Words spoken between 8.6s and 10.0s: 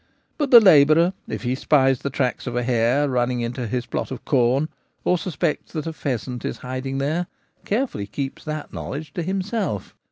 knowledge to himself.